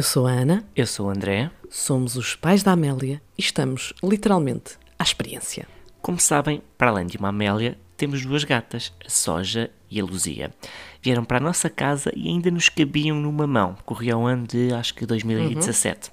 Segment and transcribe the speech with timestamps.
[0.00, 1.50] Eu sou a Ana, Eu sou o André.
[1.68, 5.68] somos os pais da Amélia e estamos, literalmente, à experiência.
[6.00, 10.54] Como sabem, para além de uma Amélia, temos duas gatas, a Soja e a Luzia.
[11.02, 13.76] Vieram para a nossa casa e ainda nos cabiam numa mão.
[13.84, 16.10] Corria o ano de, acho que, 2017.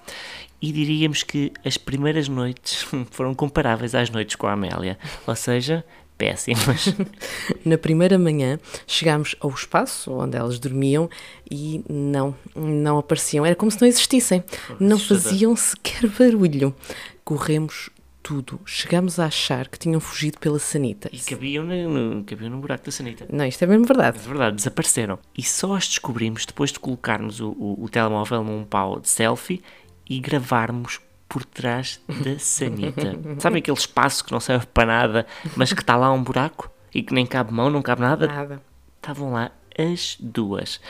[0.62, 4.99] E diríamos que as primeiras noites foram comparáveis às noites com a Amélia.
[5.26, 5.85] Ou seja,
[6.17, 6.94] péssimas.
[7.63, 11.09] Na primeira manhã chegámos ao espaço onde elas dormiam
[11.49, 13.45] e não, não apareciam.
[13.45, 14.44] Era como se não existissem.
[14.80, 16.75] Não faziam sequer barulho.
[17.23, 17.89] Corremos
[18.27, 18.59] tudo.
[18.66, 21.09] Chegámos a achar que tinham fugido pela sanita.
[21.13, 23.25] E cabiam no, no, cabiam no buraco da sanita.
[23.31, 24.17] Não, isto é mesmo verdade.
[24.17, 25.17] É verdade, desapareceram.
[25.38, 29.63] E só as descobrimos depois de colocarmos o, o, o telemóvel num pau de selfie
[30.09, 33.17] e gravarmos por trás da sanita.
[33.40, 37.02] Sabem aquele espaço que não serve para nada, mas que está lá um buraco e
[37.02, 38.28] que nem cabe mão, não cabe nada?
[38.28, 38.61] Nada.
[38.97, 40.81] Estavam lá as duas.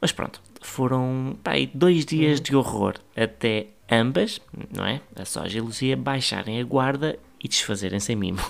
[0.00, 4.40] Mas pronto, foram pá, dois dias de horror até ambas,
[4.74, 5.00] não é?
[5.14, 8.40] A Soja e a Luzia baixarem a guarda e desfazerem-se em mimo.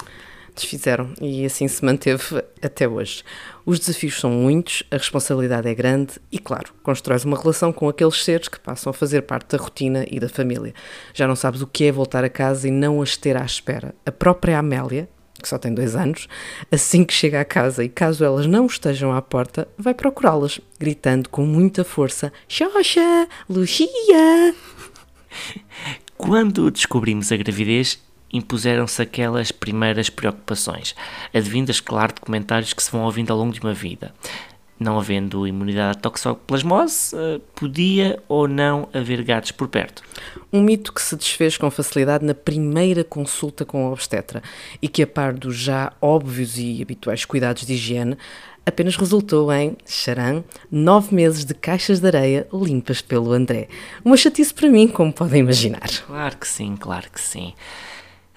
[0.55, 3.25] Desfizeram e assim se manteve até hoje.
[3.65, 8.23] Os desafios são muitos, a responsabilidade é grande e, claro, constróis uma relação com aqueles
[8.23, 10.75] seres que passam a fazer parte da rotina e da família.
[11.15, 13.95] Já não sabes o que é voltar a casa e não as ter à espera.
[14.05, 15.09] A própria Amélia,
[15.41, 16.29] que só tem dois anos,
[16.71, 21.29] assim que chega à casa e caso elas não estejam à porta, vai procurá-las, gritando
[21.31, 24.55] com muita força: Xoxa, Lucia!
[26.17, 27.99] Quando descobrimos a gravidez,
[28.33, 30.95] impuseram-se aquelas primeiras preocupações,
[31.35, 34.15] advindas, claro, de comentários que se vão ouvindo ao longo de uma vida.
[34.81, 40.03] Não havendo imunidade à toxoplasmose, eh, podia ou não haver gatos por perto.
[40.53, 44.43] Um mito que se desfez com facilidade na primeira consulta com a obstetra
[44.81, 48.17] e que, a par dos já óbvios e habituais cuidados de higiene,
[48.67, 53.69] apenas resultou em, charam, nove meses de caixas de areia limpas pelo André.
[54.05, 55.89] Uma chatice para mim, como podem imaginar.
[56.07, 57.55] Claro que sim, claro que sim.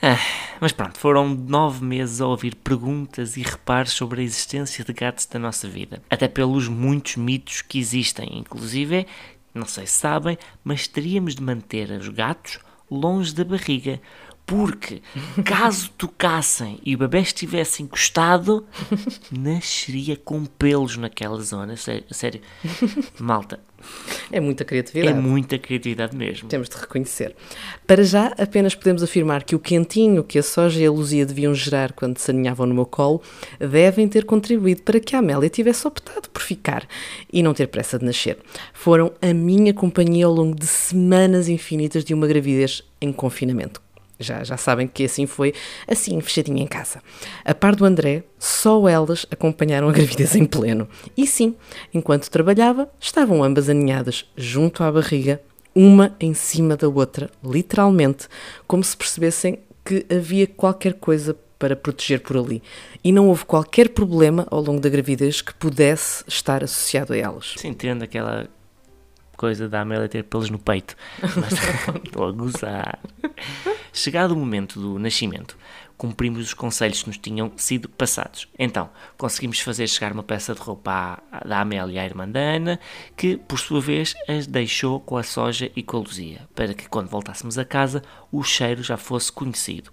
[0.01, 0.19] Ah,
[0.59, 5.25] mas pronto, foram nove meses a ouvir perguntas e reparos sobre a existência de gatos
[5.25, 6.01] da nossa vida.
[6.09, 8.38] Até pelos muitos mitos que existem.
[8.38, 9.07] Inclusive,
[9.53, 12.59] não sei se sabem, mas teríamos de manter os gatos
[12.91, 14.01] longe da barriga.
[14.45, 15.01] Porque,
[15.44, 18.66] caso tocassem e o bebê estivesse encostado,
[19.31, 21.75] nasceria com pelos naquela zona.
[21.75, 22.41] Sério, sério.
[23.19, 23.59] malta,
[24.31, 25.19] É muita é criatividade.
[25.19, 26.47] muita criatividade mesmo.
[26.47, 27.35] Temos de reconhecer.
[27.88, 31.53] Para já, apenas podemos afirmar que o quentinho que a soja e a luzia deviam
[31.55, 33.22] gerar quando se aninhavam no meu colo
[33.59, 36.88] devem ter contribuído para que a Amélia tivesse optado por ficar
[37.34, 38.38] e não ter pressa de nascer.
[38.73, 43.84] Foram a minha companhia ao longo de semanas infinitas de uma gravidez em confinamento.
[44.19, 45.53] Já, já sabem que assim foi,
[45.87, 47.01] assim, fechadinha em casa.
[47.43, 50.87] A par do André, só elas acompanharam a gravidez em pleno.
[51.17, 51.55] E sim,
[51.93, 55.41] enquanto trabalhava, estavam ambas aninhadas junto à barriga,
[55.73, 58.27] uma em cima da outra, literalmente,
[58.65, 62.61] como se percebessem que havia qualquer coisa para proteger por ali.
[63.03, 67.53] E não houve qualquer problema ao longo da gravidez que pudesse estar associado a elas.
[67.57, 68.47] Se entende aquela
[69.35, 70.96] coisa da Amélia ter pelos no peito.
[71.22, 71.53] Mas
[72.03, 73.00] estou a gozar.
[73.94, 75.57] Chegado o momento do nascimento,
[75.97, 78.47] cumprimos os conselhos que nos tinham sido passados.
[78.57, 82.79] Então, conseguimos fazer chegar uma peça de roupa à, da Amélia à irmã da Ana,
[83.16, 86.90] que, por sua vez, as deixou com a soja e com a luzia, para que,
[86.90, 89.91] quando voltássemos a casa, o cheiro já fosse conhecido.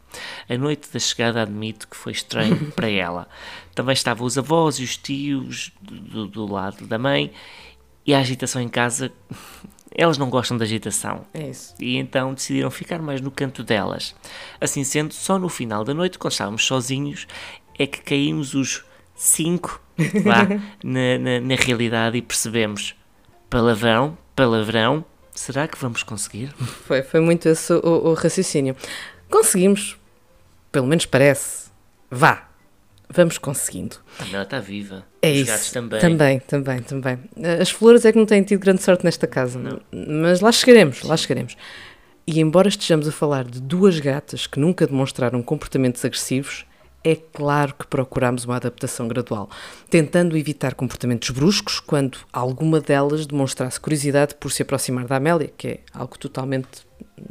[0.48, 3.28] A noite da chegada admito que foi estranho para ela.
[3.74, 7.32] Também estavam os avós e os tios do, do lado da mãe,
[8.06, 9.12] e a agitação em casa,
[9.94, 11.24] elas não gostam de agitação.
[11.32, 11.74] É isso.
[11.78, 14.14] E então decidiram ficar mais no canto delas.
[14.60, 17.26] Assim sendo, só no final da noite, quando estávamos sozinhos,
[17.78, 19.80] é que caímos os cinco
[20.24, 20.46] vá,
[20.82, 22.94] na, na, na realidade e percebemos:
[23.48, 25.04] palavrão, palavrão,
[25.34, 26.52] será que vamos conseguir?
[26.86, 28.76] Foi, foi muito esse o, o raciocínio.
[29.30, 29.96] Conseguimos,
[30.70, 31.70] pelo menos parece.
[32.10, 32.48] Vá,
[33.12, 33.96] vamos conseguindo.
[34.18, 35.04] A Mela está viva.
[35.20, 35.46] É Os isso.
[35.46, 36.00] gatos também.
[36.00, 37.18] Também, também, também.
[37.60, 39.60] As flores é que não têm tido grande sorte nesta casa,
[39.92, 41.56] mas lá chegaremos, lá chegaremos.
[42.26, 46.64] E embora estejamos a falar de duas gatas que nunca demonstraram comportamentos agressivos,
[47.04, 49.50] é claro que procuramos uma adaptação gradual,
[49.90, 55.68] tentando evitar comportamentos bruscos quando alguma delas demonstrasse curiosidade por se aproximar da Amélia, que
[55.68, 56.68] é algo totalmente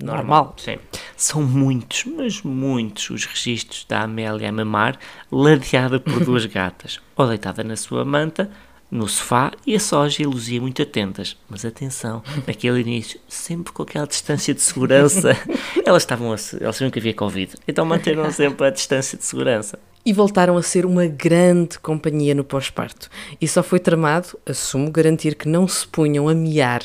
[0.01, 0.55] normal.
[0.57, 0.77] Sim.
[1.15, 4.97] São muitos, mas muitos os registros da Amélia a mamar,
[5.31, 8.49] ladeada por duas gatas, ou deitada na sua manta,
[8.89, 11.37] no sofá, e a soja e a luzia muito atentas.
[11.49, 15.35] Mas atenção, naquele início, sempre com aquela distância de segurança.
[15.85, 19.79] elas estavam a, elas sabiam que havia Covid, então manteram sempre a distância de segurança.
[20.05, 23.09] e voltaram a ser uma grande companhia no pós-parto.
[23.39, 26.81] E só foi tramado, assumo, garantir que não se punham a miar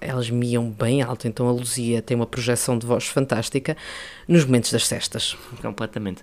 [0.00, 3.76] Elas miam bem alto, então a Luzia tem uma projeção de voz fantástica
[4.26, 5.36] nos momentos das cestas.
[5.60, 6.22] Completamente.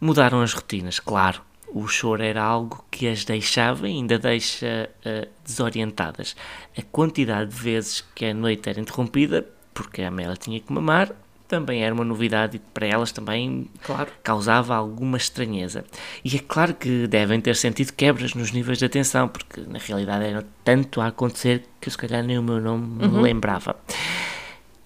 [0.00, 1.42] Mudaram as rotinas, claro.
[1.68, 6.36] O choro era algo que as deixava e ainda deixa uh, desorientadas.
[6.76, 11.14] A quantidade de vezes que a noite era interrompida, porque a Amélia tinha que mamar,
[11.52, 14.10] também era uma novidade e para elas também claro.
[14.22, 15.84] causava alguma estranheza.
[16.24, 20.24] E é claro que devem ter sentido quebras nos níveis de atenção, porque na realidade
[20.24, 23.10] era tanto a acontecer que se calhar nem o meu nome uhum.
[23.10, 23.76] me lembrava.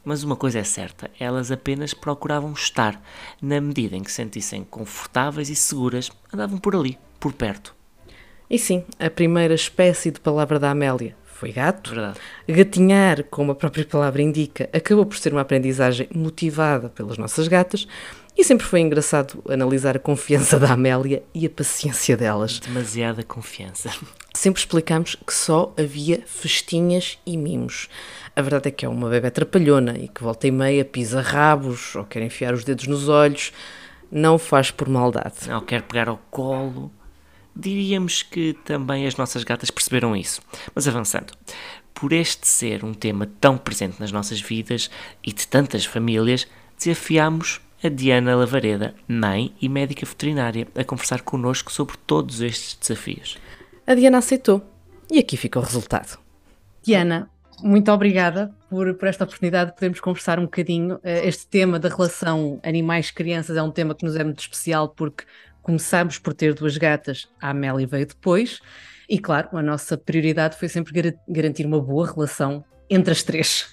[0.05, 3.01] Mas uma coisa é certa, elas apenas procuravam estar,
[3.41, 7.77] na medida em que se sentissem confortáveis e seguras, andavam por ali, por perto.
[8.51, 11.91] E sim, a primeira espécie de palavra da Amélia foi gato.
[11.91, 12.19] Verdade.
[12.49, 17.87] Gatinhar, como a própria palavra indica, acabou por ser uma aprendizagem motivada pelas nossas gatas
[18.37, 22.61] e sempre foi engraçado analisar a confiança da Amélia e a paciência delas.
[22.61, 23.91] Demasiada confiança.
[24.35, 27.89] Sempre explicamos que só havia festinhas e mimos.
[28.35, 31.97] A verdade é que é uma bebê trapalhona e que volta e meia pisa rabos
[31.97, 33.53] ou quer enfiar os dedos nos olhos.
[34.11, 35.49] Não faz por maldade.
[35.49, 36.93] Não quer pegar ao colo
[37.57, 40.43] Diríamos que também as nossas gatas perceberam isso.
[40.75, 41.33] Mas avançando,
[41.95, 44.91] por este ser um tema tão presente nas nossas vidas
[45.25, 46.47] e de tantas famílias,
[46.79, 53.39] desafiámos a Diana Lavareda, mãe e médica veterinária, a conversar connosco sobre todos estes desafios.
[53.87, 54.63] A Diana aceitou
[55.11, 56.19] e aqui fica o resultado.
[56.83, 57.31] Diana,
[57.63, 60.99] muito obrigada por, por esta oportunidade de podermos conversar um bocadinho.
[61.03, 65.25] Eh, este tema da relação animais-crianças é um tema que nos é muito especial porque
[65.67, 68.61] começámos por ter duas gatas, a Amélia veio depois,
[69.09, 73.69] e claro, a nossa prioridade foi sempre gar garantir uma boa relação entre as três.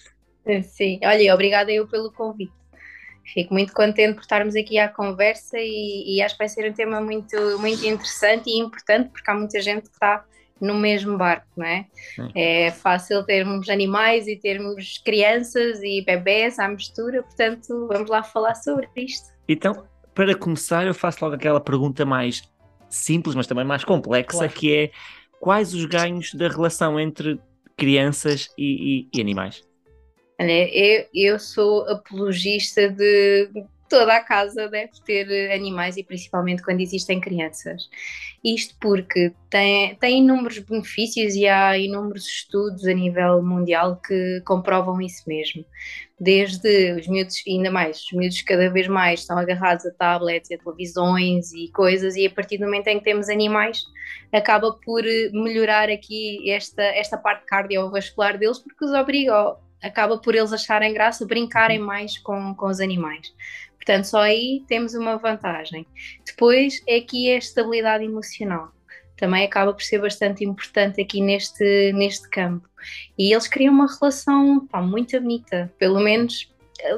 [0.71, 2.51] Sim, olha, obrigada eu pelo convite.
[3.31, 6.73] Fico muito contente por estarmos aqui à conversa e, e acho que vai ser um
[6.73, 10.25] tema muito, muito interessante e importante porque há muita gente que está
[10.59, 11.85] no mesmo barco, não é?
[12.15, 12.31] Sim.
[12.33, 18.55] É fácil termos animais e termos crianças e bebés à mistura, portanto, vamos lá falar
[18.55, 19.31] sobre isto.
[19.47, 22.43] Então, para começar, eu faço logo aquela pergunta mais
[22.89, 24.53] simples, mas também mais complexa, claro.
[24.53, 24.91] que é
[25.39, 27.39] quais os ganhos da relação entre
[27.75, 29.63] crianças e, e, e animais?
[30.39, 33.49] Olha, eu, eu sou apologista de
[33.89, 37.89] toda a casa deve ter animais e principalmente quando existem crianças.
[38.43, 44.99] Isto porque tem, tem inúmeros benefícios e há inúmeros estudos a nível mundial que comprovam
[44.99, 45.63] isso mesmo.
[46.19, 50.57] Desde os miúdos, ainda mais, os miúdos cada vez mais estão agarrados a tablets, a
[50.57, 53.83] televisões e coisas, e a partir do momento em que temos animais,
[54.31, 60.53] acaba por melhorar aqui esta, esta parte cardiovascular deles, porque os obriga, acaba por eles
[60.53, 61.85] acharem graça, brincarem uhum.
[61.85, 63.33] mais com, com os animais.
[63.85, 65.85] Portanto, só aí temos uma vantagem.
[66.25, 68.71] Depois é aqui a estabilidade emocional.
[69.17, 72.67] Também acaba por ser bastante importante aqui neste, neste campo.
[73.17, 76.51] E eles criam uma relação pá, muito bonita, pelo menos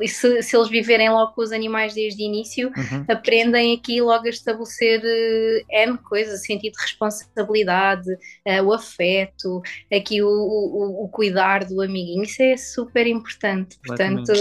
[0.07, 3.05] se, se, eles viverem logo com os animais desde o início, uhum.
[3.07, 9.61] aprendem aqui logo a estabelecer uh, N coisas, sentido de responsabilidade, uh, o afeto,
[9.93, 13.77] aqui o, o, o, cuidar do amiguinho, isso é super importante.
[13.85, 14.31] Portanto,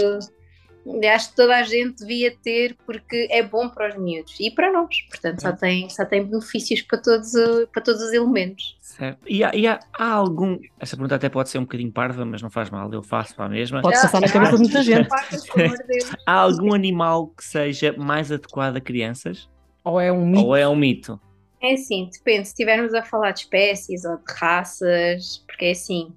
[1.13, 4.71] acho que toda a gente devia ter porque é bom para os miúdos e para
[4.71, 7.31] nós, portanto só tem, só tem benefícios para todos,
[7.71, 8.77] para todos os elementos.
[8.81, 9.19] Certo.
[9.27, 12.41] E, há, e há, há, algum, essa pergunta até pode ser um bocadinho parva, mas
[12.41, 13.81] não faz mal, eu faço para a mesma.
[13.81, 15.09] Pode passar na cabeça de muita gente.
[16.25, 19.49] há algum animal que seja mais adequado a crianças?
[19.83, 20.45] Ou é um mito?
[20.45, 21.19] Ou é um mito?
[21.61, 26.13] É assim, depende, se estivermos a falar de espécies ou de raças, porque é assim,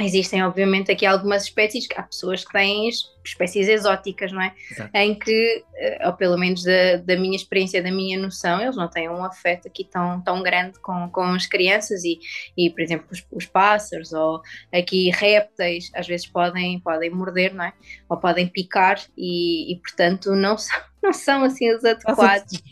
[0.00, 2.88] Existem, obviamente, aqui algumas espécies, há pessoas que têm
[3.24, 4.54] espécies exóticas, não é?
[4.70, 4.90] Exato.
[4.94, 8.88] Em que, eh, ou pelo menos da, da, minha experiência, da minha noção, eles não
[8.88, 12.18] têm um afeto aqui tão, tão grande com, com as crianças e,
[12.56, 14.40] e por exemplo, os, os pássaros ou
[14.72, 17.72] aqui répteis, às vezes podem, podem morder, não é?
[18.08, 22.62] Ou podem picar e, e portanto, não são, não são assim os adequados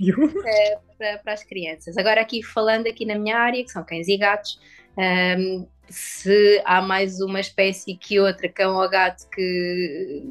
[0.46, 1.96] é, para, para as crianças.
[1.96, 4.58] Agora, aqui falando aqui na minha área, que são cães e gatos,
[4.96, 10.24] um, se há mais uma espécie que outra, cão ou gato, que,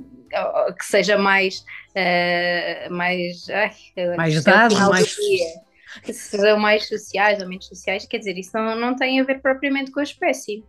[0.77, 1.65] que seja mais.
[1.95, 3.49] Uh, mais.
[3.49, 3.71] Ai,
[4.15, 5.15] mais dado, mais.
[6.03, 9.41] Que sejam mais sociais ou menos sociais, quer dizer, isso não, não tem a ver
[9.41, 10.63] propriamente com a espécie.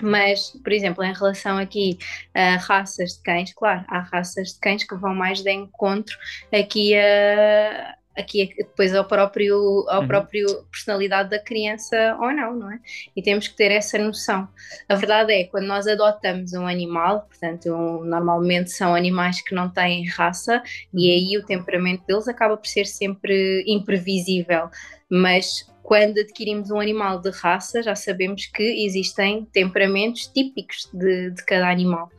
[0.00, 1.98] Mas, por exemplo, em relação aqui
[2.32, 6.16] a raças de cães, claro, há raças de cães que vão mais de encontro
[6.50, 10.06] aqui a aqui é depois ao próprio, ao uhum.
[10.06, 12.78] próprio personalidade da criança ou não, não é?
[13.16, 14.48] E temos que ter essa noção.
[14.88, 19.68] A verdade é, quando nós adotamos um animal, portanto, um, normalmente são animais que não
[19.68, 21.12] têm raça, e uhum.
[21.12, 24.70] aí o temperamento deles acaba por ser sempre imprevisível,
[25.10, 31.44] mas Quando adquirimos um animal de raça, já sabemos que existem temperamentos típicos de, de
[31.44, 32.10] cada animal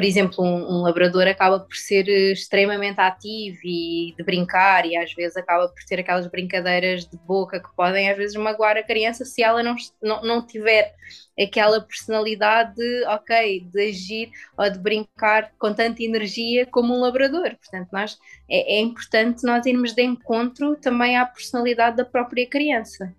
[0.00, 4.96] por exemplo, um, um, labrador acaba por ser eh, extremamente ativo e de brincar, e
[4.96, 8.82] às vezes acaba por ter aquelas brincadeiras de boca que podem às vezes magoar a
[8.82, 10.94] criança se ela não, não, não tiver
[11.38, 17.54] aquela personalidade de, ok, de agir ou de brincar com tanta energia como um labrador.
[17.56, 23.14] Portanto, nós, é, é importante nós irmos de encontro também à personalidade da própria criança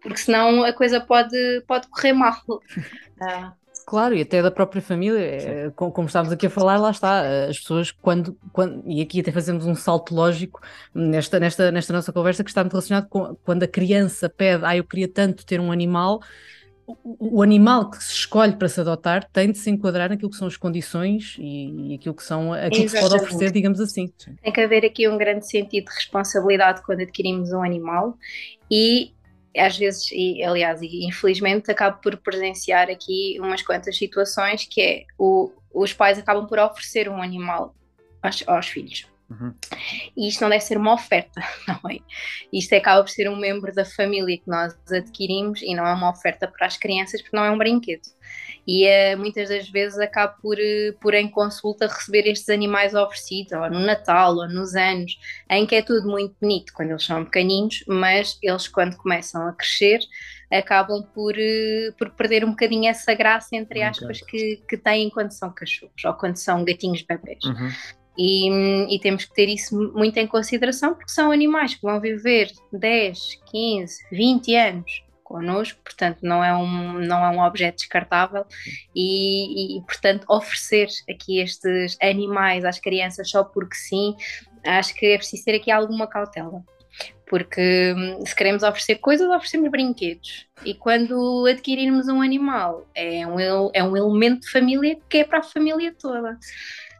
[0.00, 2.36] porque senão a coisa pode, pode correr mal.
[3.22, 3.52] Ah.
[3.90, 7.48] Claro, e até da própria família, eh, como, estávamos aqui a falar, lá está, eh,
[7.48, 10.60] as pessoas quando, quando, e aqui até fazemos um salto lógico
[10.94, 14.76] nesta, nesta, nesta nossa conversa que está muito relacionado com quando a criança pede, ah,
[14.76, 16.20] eu queria tanto ter um animal,
[16.86, 20.36] o, o animal que se escolhe para se adotar tem de se enquadrar naquilo que
[20.36, 22.92] são as condições e, e aquilo que são aquilo Exatamente.
[22.92, 24.12] que se pode oferecer, digamos assim.
[24.40, 28.16] Tem que haver aqui um grande sentido de responsabilidade quando adquirimos um animal
[28.70, 29.12] e
[29.56, 35.04] às vezes, e aliás, e infelizmente, acabo por presenciar aqui umas quantas situações que é
[35.18, 37.74] o, os pais acabam por oferecer um animal
[38.22, 39.08] aos, aos filhos.
[39.30, 39.54] Uhum.
[40.16, 41.98] E isto não deve ser uma oferta, não é?
[42.52, 46.10] Isto acaba por ser um membro da família que nós adquirimos e não é uma
[46.10, 48.02] oferta para as crianças porque não é um brinquedo
[48.66, 53.52] e uh, muitas das vezes acabo por, uh, por em consulta receber estes animais oferecidos,
[53.52, 57.24] ou no Natal, ou nos anos, em que é tudo muito bonito quando eles são
[57.24, 60.00] pequeninos, mas eles quando começam a crescer
[60.50, 65.30] acabam por, uh, por perder um bocadinho essa graça, entre aspas, que, que têm quando
[65.30, 67.44] são cachorros, ou quando são gatinhos bebês.
[67.44, 67.68] Uhum.
[68.18, 72.50] E, e, temos que ter isso muito em consideração porque são animais que vão viver
[72.72, 78.44] 10, 15, 20 anos connosco, portanto não é um, não é um objeto descartável
[78.94, 84.16] e, e, portanto oferecer aqui estes animais às crianças só porque sim,
[84.66, 86.64] acho que é preciso ter aqui alguma cautela.
[87.28, 90.48] Porque hum, se queremos oferecer coisas, oferecemos brinquedos.
[90.64, 95.38] E quando adquirirmos um animal, é um, é um elemento de família que é para
[95.38, 96.36] a família toda.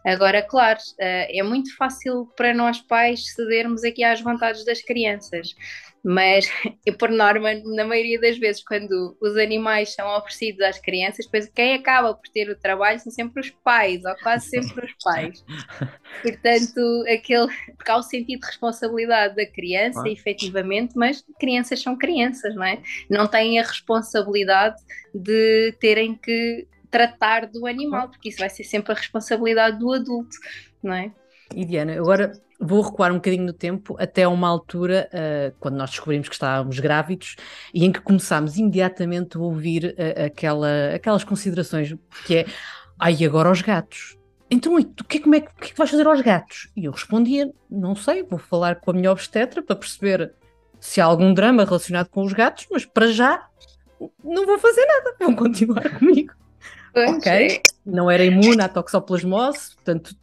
[0.07, 5.55] Agora, claro, eh, é muito fácil para nós pais cedermos aqui às vontades das crianças
[6.05, 6.47] mas
[6.87, 11.49] eu, por norma, na maioria das vezes, quando os animais são oferecidos às crianças, depois
[11.55, 15.45] quem acaba por ter o trabalho são sempre os pais, ou quase sempre os pais.
[16.23, 20.09] Portanto, aquele, porque há o sentido de responsabilidade da criança, ah.
[20.09, 22.83] efetivamente, mas crianças são crianças, não é?
[23.09, 24.77] Não têm a responsabilidade
[25.15, 30.37] de terem que tratar do animal, porque isso vai ser sempre a responsabilidade do adulto,
[30.83, 31.13] não é?
[31.55, 35.91] E Diana, agora vou recuar um bocadinho no tempo até uma altura uh, quando nós
[35.91, 37.37] descobrimos que estávamos grávidos
[37.73, 42.47] e em que começámos imediatamente a ouvir uh, aquela, aquelas considerações que é
[42.99, 44.19] ai, agora os gatos.
[44.51, 46.71] Então, e tu, que, como é, que, que é que vais fazer aos gatos?
[46.77, 50.35] E eu respondia, não sei, vou falar com a minha obstetra para perceber
[50.79, 53.47] se há algum drama relacionado com os gatos, mas para já
[54.23, 56.35] não vou fazer nada, vão continuar comigo.
[56.95, 57.63] Ok, é.
[57.87, 60.17] não era imune à toxoplasmose, portanto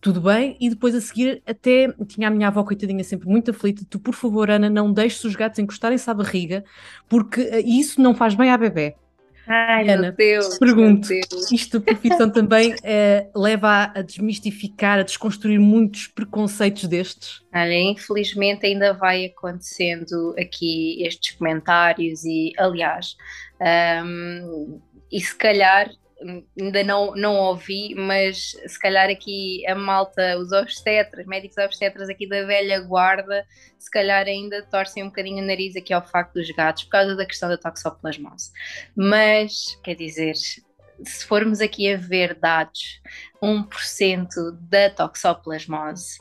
[0.00, 3.84] tudo bem, e depois a seguir até tinha a minha avó coitadinha sempre muito aflita,
[3.88, 6.64] tu por favor Ana não deixes os gatos encostarem-se à barriga,
[7.08, 8.94] porque eh, isso não faz bem à bebê.
[9.46, 11.50] Ai, Ana, meu Deus, pergunto, meu Deus.
[11.50, 17.42] isto a profissão também é, leva a, a, desmistificar, a desconstruir muitos preconceitos destes?
[17.52, 23.16] Olha, infelizmente ainda vai acontecendo aqui estes comentários e, aliás,
[24.04, 24.80] um,
[25.10, 25.90] e se calhar
[26.58, 32.28] ainda não, não ouvi, mas se calhar aqui a malta, os obstetras, médicos obstetras aqui
[32.28, 33.46] da velha guarda,
[33.78, 37.16] se calhar ainda torcem um bocadinho o nariz aqui ao facto dos gatos por causa
[37.16, 38.50] da questão da toxoplasmose.
[38.94, 43.00] Mas, quer dizer, se formos aqui a ver dados,
[43.42, 44.28] 1%
[44.68, 46.18] da toxoplasmose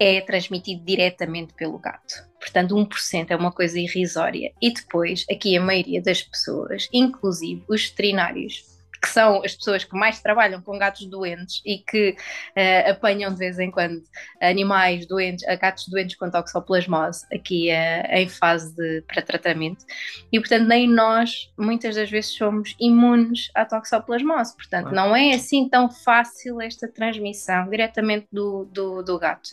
[0.00, 2.14] é transmitido diretamente pelo gato.
[2.40, 4.52] Portanto, 1% é uma coisa irrisória.
[4.60, 8.71] E depois, aqui a maioria das pessoas, inclusive os veterinários,
[9.02, 13.38] que são as pessoas que mais trabalham com gatos doentes e que uh, apanham de
[13.38, 14.00] vez em quando
[14.40, 19.84] animais doentes, gatos doentes com toxoplasmose aqui uh, em fase de pré-tratamento
[20.30, 24.92] e portanto nem nós muitas das vezes somos imunes à toxoplasmose, portanto ah.
[24.92, 29.50] não é assim tão fácil esta transmissão diretamente do, do, do gato.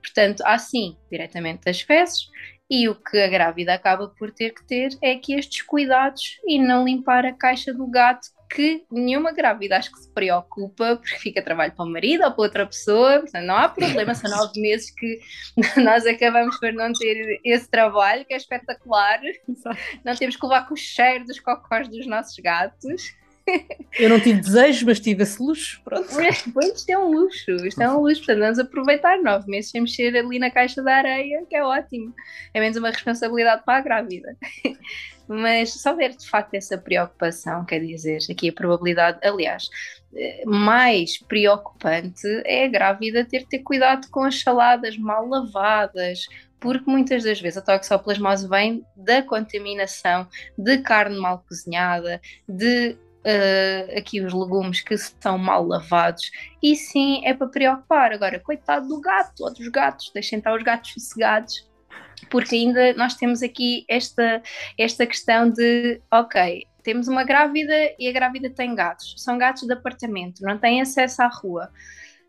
[0.00, 2.28] Portanto, há sim diretamente das fezes
[2.70, 6.58] e o que a grávida acaba por ter que ter é que estes cuidados e
[6.58, 11.42] não limpar a caixa do gato que nenhuma grávida acho que se preocupa porque fica
[11.42, 14.90] trabalho para o marido ou para outra pessoa, portanto não há problema, são nove meses
[14.90, 15.20] que
[15.80, 19.20] nós acabamos por não ter esse trabalho que é espetacular,
[20.04, 23.14] não temos que levar com o cheiro dos cocós dos nossos gatos.
[23.98, 25.80] Eu não tive desejos, mas tive esse luxo.
[25.84, 26.08] Pronto.
[26.54, 28.20] Pois, isto é um luxo, isto é um luxo.
[28.20, 32.14] Portanto, vamos aproveitar nove meses sem mexer ali na caixa da areia, que é ótimo.
[32.52, 34.36] É menos uma responsabilidade para a grávida.
[35.28, 39.68] Mas se houver de facto essa preocupação, quer dizer, aqui a probabilidade, aliás,
[40.14, 46.26] eh, mais preocupante é a grávida ter de ter cuidado com as saladas mal lavadas,
[46.60, 50.26] porque muitas das vezes a toxoplasmose vem da contaminação
[50.56, 56.30] de carne mal cozinhada, de uh, aqui os legumes que são mal lavados,
[56.62, 58.12] e sim é para preocupar.
[58.12, 61.68] Agora, coitado do gato ou dos gatos, deixem estar os gatos sossegados
[62.30, 64.42] porque ainda nós temos aqui esta,
[64.78, 69.72] esta questão de, ok, temos uma grávida e a grávida tem gatos, são gatos de
[69.72, 71.70] apartamento, não têm acesso à rua.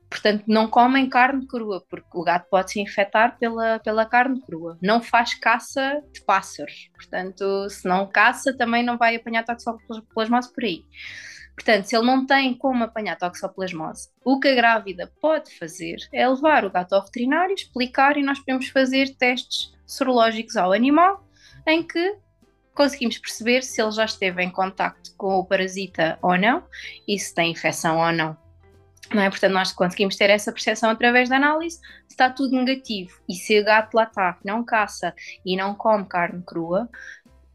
[0.09, 4.77] Portanto, não comem carne crua, porque o gato pode se infectar pela, pela carne crua.
[4.81, 6.89] Não faz caça de pássaros.
[6.93, 10.85] Portanto, se não caça, também não vai apanhar toxoplasmose por aí.
[11.55, 16.27] Portanto, se ele não tem como apanhar toxoplasmose, o que a grávida pode fazer é
[16.27, 21.25] levar o gato ao veterinário, explicar e nós podemos fazer testes sorológicos ao animal,
[21.65, 22.17] em que
[22.73, 26.63] conseguimos perceber se ele já esteve em contacto com o parasita ou não
[27.07, 28.37] e se tem infecção ou não.
[29.13, 29.29] não é?
[29.29, 33.59] Portanto, nós conseguimos ter essa percepção através da análise, se está tudo negativo e se
[33.59, 36.89] o gato lá está, não caça e não come carne crua,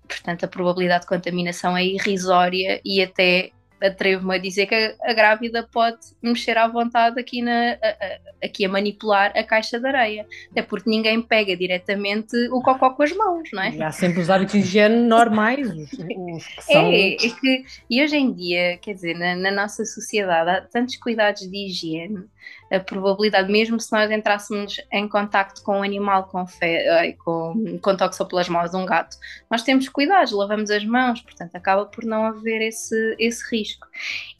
[0.08, 5.12] portanto a probabilidade de contaminação é irrisória e até atrevo-me a dizer que a, a,
[5.12, 9.86] grávida pode mexer à vontade aqui, na, a, a, aqui a manipular a caixa de
[9.86, 10.26] areia.
[10.50, 13.70] Até porque ninguém pega diretamente o cocó com as mãos, não é?
[13.70, 16.86] E há sempre os hábitos de higiene normais, os, os que são...
[16.90, 20.96] É, é que, e hoje em dia, quer dizer, na, na nossa sociedade há tantos
[20.96, 22.24] cuidados de higiene
[22.70, 27.14] a probabilidade, mesmo se nós entrássemos em contacto com um animal com, fe...
[27.24, 29.16] com, com toxoplasmose, um gato,
[29.50, 33.86] nós temos cuidados, lavamos as mãos, portanto acaba por não haver esse, esse risco.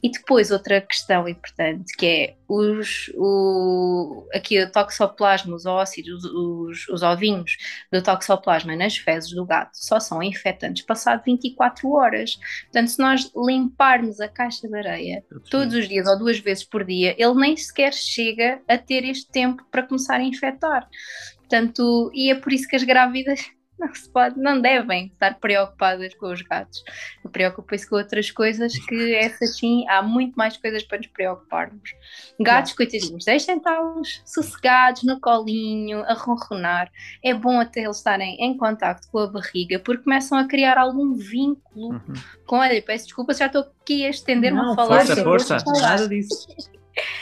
[0.01, 6.85] E depois outra questão importante que é os, o, aqui o toxoplasma, os ócidos, os,
[6.89, 7.55] os ovinhos
[7.89, 12.37] do toxoplasma nas fezes do gato só são infectantes passado 24 horas.
[12.63, 16.83] Portanto, se nós limparmos a caixa de areia todos os dias ou duas vezes por
[16.83, 20.89] dia, ele nem sequer chega a ter este tempo para começar a infectar.
[21.37, 23.49] Portanto, e é por isso que as grávidas
[23.81, 26.83] não se pode, não devem estar preocupadas com os gatos.
[27.31, 31.95] Preocupem-se com outras coisas que essa sim, há muito mais coisas para nos preocuparmos.
[32.39, 36.91] Gatos, coitadinhos, deixem estar-los sossegados no colinho, a ronronar.
[37.23, 41.15] É bom até eles estarem em contacto com a barriga, porque começam a criar algum
[41.15, 42.13] vínculo uhum.
[42.45, 42.57] com.
[42.57, 45.05] Olha, peço desculpa, já estou aqui a estender-me a falar.
[45.05, 46.47] Força, força, nada disso.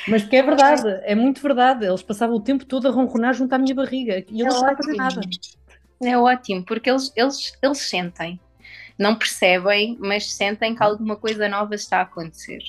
[0.07, 1.85] Mas porque é verdade, é muito verdade.
[1.85, 4.73] Eles passavam o tempo todo a ronronar junto à minha barriga e eu não estava
[4.73, 5.21] a fazer nada.
[6.01, 8.39] É ótimo, porque eles, eles, eles sentem.
[8.97, 12.61] Não percebem, mas sentem que alguma coisa nova está a acontecer.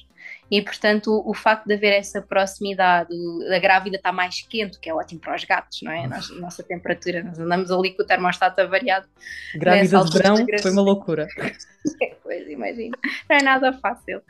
[0.51, 3.11] E, portanto, o, facto de haver essa proximidade,
[3.55, 6.05] a grávida está mais quente, que é ótimo para os gatos, não é?
[6.05, 6.09] A
[6.41, 9.07] nossa, temperatura, nós andamos ali com o termostato avariado.
[9.55, 11.29] Grávida de verão foi uma loucura.
[12.23, 12.97] pois, imagino.
[13.29, 14.21] Não é nada fácil.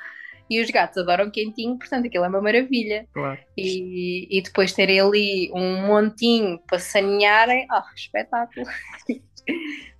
[0.50, 3.06] E os gatos adoram quentinho, portanto aquilo é uma maravilha.
[3.14, 3.38] Claro.
[3.56, 8.66] E, e depois terem ali um montinho para sanearem, oh, espetáculo.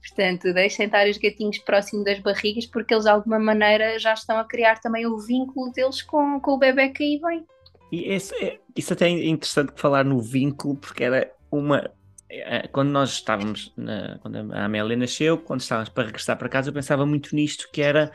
[0.03, 4.39] portanto, deixem estar os gatinhos próximo das barrigas, porque eles de alguma maneira já estão
[4.39, 7.47] a criar também o vínculo deles com, com o bebê que aí vem.
[7.93, 11.89] E esse, é, isso até é interessante falar no vínculo, porque era uma.
[12.29, 16.71] É, quando nós estávamos, na, quando a Amélia nasceu, quando estávamos para regressar para casa,
[16.71, 18.13] eu pensava muito nisto, que era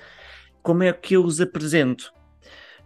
[0.61, 2.13] como é que eu os apresento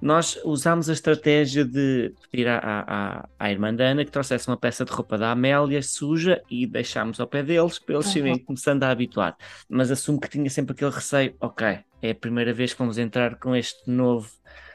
[0.02, 4.58] nós usámos a estratégia de pedir à, à, à irmã da Ana que trouxesse uma
[4.58, 8.46] peça de roupa da Amélia suja e deixámos ao pé deles para eles irem uhum.
[8.46, 9.36] começando a habituar.
[9.68, 13.36] Mas assumo que tinha sempre aquele receio: ok, é a primeira vez que vamos entrar
[13.36, 14.30] com este novo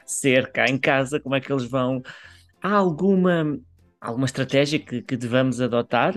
[0.05, 2.03] ser cá em casa, como é que eles vão.
[2.61, 3.59] Há alguma,
[3.99, 6.13] alguma estratégia que, que devamos adotar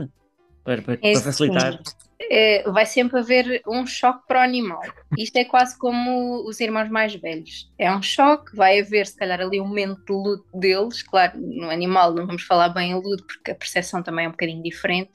[0.62, 1.72] para, para, é para facilitar?
[1.72, 4.82] Sim é, vai sempre haver um choque para o animal.
[5.16, 7.70] Isto é quase como os irmãos mais velhos.
[7.78, 11.02] É um choque, vai haver se calhar ali um momento de luto deles.
[11.02, 14.32] Claro, no animal não vamos falar bem em luto porque a percepção também é um
[14.32, 15.10] bocadinho diferente,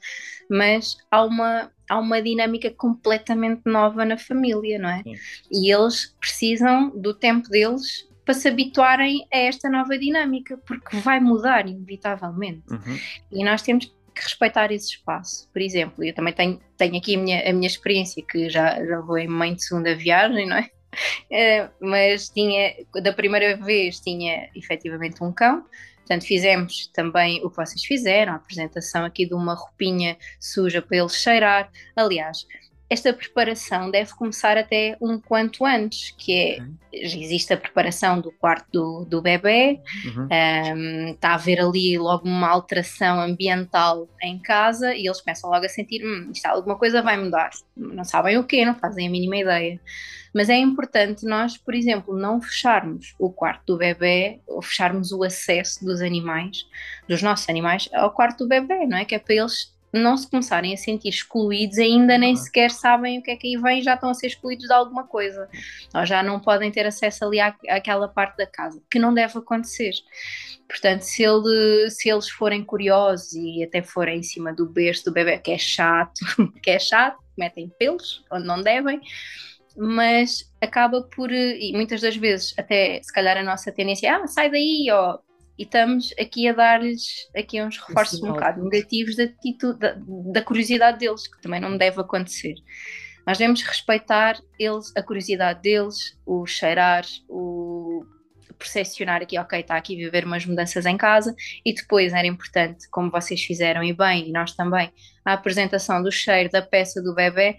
[0.48, 5.02] mas há uma, há uma dinâmica completamente nova na família, não é?
[5.02, 5.14] Sim.
[5.52, 11.20] E eles precisam do tempo deles para se habituarem a esta nova dinâmica, porque vai
[11.20, 12.62] mudar inevitavelmente.
[12.70, 12.98] Uhum.
[13.30, 15.48] E nós temos que respeitar esse espaço.
[15.52, 19.00] Por exemplo, eu também tenho, tenho aqui a minha, a minha experiência, que já, já
[19.00, 20.70] vou em mãe de segunda viagem, não é?
[21.30, 21.70] é?
[21.80, 25.64] mas tinha, da primeira vez tinha efetivamente um cão,
[25.98, 30.96] portanto fizemos também o que vocês fizeram, a apresentação aqui de uma roupinha suja para
[30.98, 31.70] ele cheirar.
[31.96, 32.46] Aliás,
[32.94, 36.58] esta preparação deve começar até um quanto antes, que é,
[36.92, 40.28] existe a preparação do quarto do, do bebê, uhum.
[40.76, 45.66] um, está a haver ali logo uma alteração ambiental em casa e eles começam logo
[45.66, 49.10] a sentir, hum, isto alguma coisa vai mudar, não sabem o quê, não fazem a
[49.10, 49.80] mínima ideia.
[50.32, 55.22] Mas é importante nós, por exemplo, não fecharmos o quarto do bebê ou fecharmos o
[55.22, 56.64] acesso dos animais,
[57.08, 59.04] dos nossos animais, ao quarto do bebê, não é?
[59.04, 63.22] Que é para eles não se começarem a sentir excluídos, ainda nem sequer sabem o
[63.22, 65.48] que é que aí vem, já estão a ser excluídos de alguma coisa.
[65.94, 69.38] Ou já não podem ter acesso ali à, àquela parte da casa, que não deve
[69.38, 69.92] acontecer.
[70.68, 75.12] Portanto, se, ele, se eles forem curiosos e até forem em cima do berço do
[75.12, 76.20] bebê, que é chato,
[76.62, 79.00] que é chato, metem pelos onde não devem,
[79.76, 84.26] mas acaba por, e muitas das vezes, até se calhar a nossa tendência é, ah,
[84.26, 85.18] sai daí, ó,
[85.58, 89.96] e estamos aqui a dar-lhes aqui uns reforços um bocado negativos da, atitude, da,
[90.32, 92.54] da, curiosidade deles, que também não deve acontecer.
[93.26, 98.04] Nós devemos respeitar eles, a curiosidade deles, o cheirar, o
[98.58, 102.88] percepcionar aqui, ok, está aqui a viver umas mudanças em casa e depois era importante,
[102.90, 104.92] como vocês fizeram e bem, e nós também,
[105.24, 107.56] a apresentação do cheiro da peça do bebê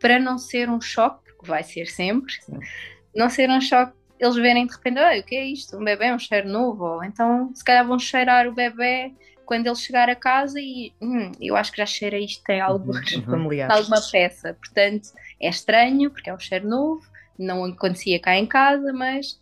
[0.00, 2.58] para não ser um choque, que vai ser sempre, Sim.
[3.14, 5.76] não ser um choque eles verem de repente, o que é isto?
[5.76, 6.84] Um bebê é um cheiro novo?
[6.84, 9.12] Ou então, se calhar vão cheirar o bebê
[9.44, 12.92] quando ele chegar a casa e hum, eu acho que já cheira isto tem algo
[12.92, 13.22] uhum.
[13.24, 13.70] familiar.
[13.72, 14.54] alguma peça.
[14.54, 15.08] Portanto,
[15.40, 17.02] é estranho porque é um cheiro novo,
[17.36, 19.32] não acontecia cá em casa, mas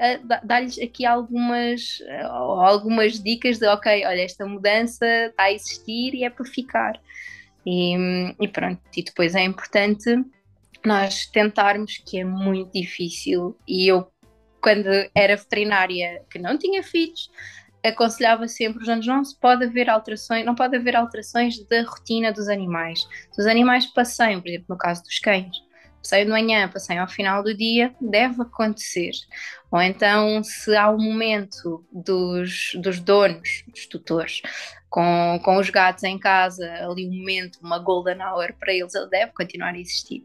[0.00, 2.26] uh, dá-lhes aqui algumas, uh,
[2.60, 7.00] algumas dicas de ok, olha, esta mudança está a existir e é para ficar.
[7.64, 7.94] E,
[8.40, 10.10] e pronto, e depois é importante
[10.84, 14.06] nós tentarmos, que é muito difícil, e eu
[14.64, 17.30] quando era veterinária que não tinha filhos,
[17.84, 22.32] aconselhava sempre os anos não se pode haver alterações, não pode haver alterações da rotina
[22.32, 23.06] dos animais.
[23.30, 25.54] Se os animais passeiam, por exemplo, no caso dos cães,
[25.98, 29.10] passeiam de manhã, passeiam ao final do dia, deve acontecer.
[29.70, 34.40] Ou então, se há um momento dos, dos donos, dos tutores,
[34.88, 39.10] com, com os gatos em casa, ali um momento, uma golden hour para eles, ele
[39.10, 40.24] deve continuar a existir.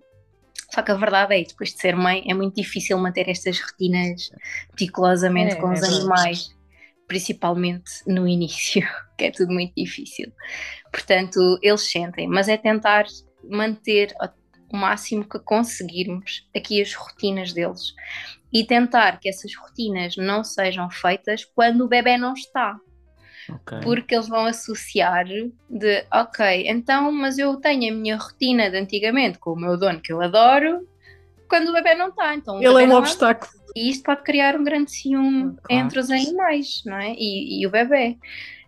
[0.72, 4.30] Só que a verdade é, depois de ser mãe, é muito difícil manter estas rotinas
[4.72, 6.56] meticulosamente é, com os é animais,
[7.08, 10.32] principalmente no início, que é tudo muito difícil.
[10.92, 13.06] Portanto, eles sentem, mas é tentar
[13.44, 14.14] manter
[14.72, 17.94] o máximo que conseguirmos aqui as rotinas deles
[18.54, 22.78] e tentar que essas rotinas não sejam feitas quando o bebê não está.
[23.56, 23.80] Okay.
[23.82, 25.26] Porque eles vão associar
[25.70, 30.02] de, ok, então, mas eu tenho a minha rotina de antigamente com o meu dono
[30.02, 30.88] que eu adoro,
[31.48, 32.36] quando o bebê não está.
[32.36, 33.52] Então, Ele é um obstáculo.
[33.76, 35.86] E isto pode criar um grande ciúme claro.
[35.86, 37.14] entre os animais, não é?
[37.14, 38.18] E, e o bebê.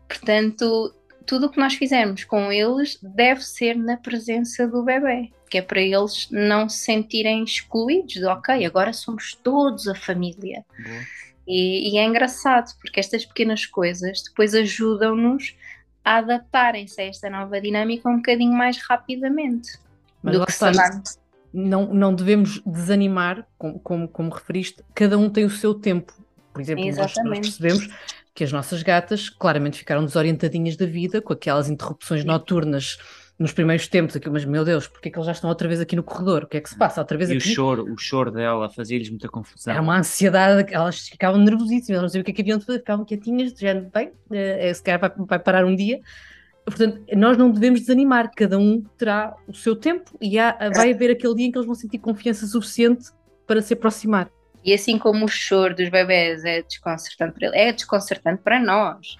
[0.08, 0.94] Portanto,
[1.26, 5.62] tudo o que nós fizermos com eles deve ser na presença do bebê, que é
[5.62, 10.65] para eles não se sentirem excluídos de ok, agora somos todos a família.
[10.78, 11.02] Boa.
[11.47, 15.56] E, e é engraçado, porque estas pequenas coisas depois ajudam-nos
[16.04, 19.80] a adaptarem-se a esta nova dinâmica um bocadinho mais rapidamente.
[20.23, 20.54] Mas do que
[21.54, 26.13] não, não devemos desanimar, como, como, como referiste, cada um tem o seu tempo.
[26.54, 27.89] Por exemplo, nós, nós, percebemos
[28.34, 32.97] que as nossas gatas claramente ficaram desorientadinhas da vida, com aquelas interrupções noturnas
[33.41, 35.82] nos primeiros tempos, aqui, mas meu Deus, porque é que eles já estão outra vez
[35.82, 36.43] aqui no corredor?
[36.43, 37.01] O que é que se passa?
[37.01, 37.49] Outra vez e aqui?
[37.49, 39.73] o choro, o choro dela fazia-lhes muita confusão.
[39.73, 42.65] Era uma ansiedade, elas ficavam nervosíssimas, elas não sabiam o que é que haviam de
[42.65, 45.99] fazer, ficavam quietinhas, já bem, é, se calhar vai, vai parar um dia.
[46.63, 51.10] Portanto, nós não devemos desanimar, cada um terá o seu tempo e há, vai haver
[51.10, 53.10] aquele dia em que eles vão sentir confiança suficiente
[53.47, 54.30] para se aproximar.
[54.63, 59.17] E assim como o choro dos bebés é desconcertante para ele, é desconcertante para nós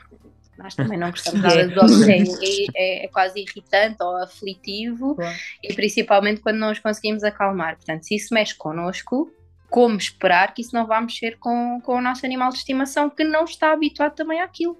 [0.62, 2.38] nós também não gostamos nada do oxigênio,
[2.76, 5.36] é, é, quase irritante ou aflitivo, claro.
[5.63, 7.76] e principalmente quando não os conseguimos acalmar.
[7.76, 9.32] Portanto, se isso mexe connosco,
[9.69, 13.24] como esperar que isso não vá mexer com, com o nosso animal de estimação que
[13.24, 14.78] não está habituado também àquilo?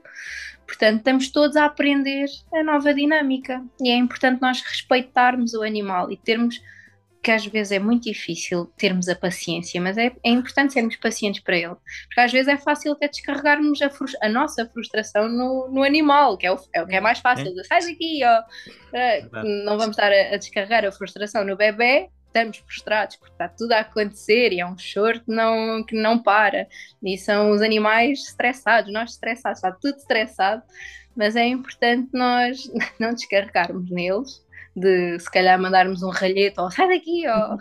[0.68, 6.12] Portanto, estamos todos a aprender a nova dinâmica e é importante nós respeitarmos o animal
[6.12, 6.62] e termos
[7.22, 11.42] que às vezes é muito difícil termos a paciência, mas é, é importante sermos pacientes
[11.42, 11.76] para ele.
[12.08, 13.92] Porque às vezes é fácil até descarregarmos a,
[14.24, 17.48] a nossa frustração no, no animal, que é o, é o, que é mais fácil.
[17.60, 17.64] É.
[17.64, 18.40] Sai daqui, ó.
[18.42, 23.48] Uh, não vamos estar a, a, descarregar a frustração no bebê, estamos frustrados porque está
[23.50, 26.68] tudo a acontecer e é um choro que não, que não para.
[27.04, 30.64] E são os animais estressados, nós estressados, está tudo estressado,
[31.16, 34.44] mas é importante nós não descarregarmos neles
[34.76, 37.58] de se calhar mandarmos um ralhete ou sai daqui ou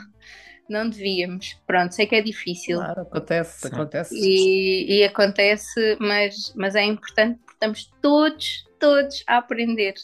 [0.69, 1.61] não devíamos.
[1.67, 2.79] Pronto, sei que é difícil.
[2.79, 4.15] Claro, acontece, acontece.
[4.15, 9.95] E, e, acontece, mas, mas é importante porque estamos todos, todos a aprender